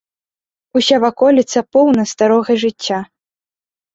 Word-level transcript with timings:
Уся 0.79 0.97
ваколіца 1.03 1.59
поўна 1.77 2.03
старога 2.13 2.51
жыцця. 2.65 2.99